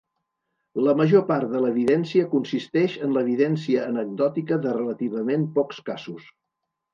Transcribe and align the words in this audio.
La 0.85 0.93
major 1.01 1.21
part 1.31 1.51
de 1.51 1.59
l'evidència 1.65 2.25
consisteix 2.31 2.95
en 3.09 3.13
l'evidència 3.17 3.85
anecdòtica 3.91 4.59
de 4.65 4.75
relativament 4.79 5.47
pocs 5.61 5.85
casos. 5.93 6.27